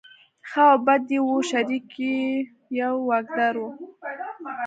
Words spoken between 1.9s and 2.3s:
یو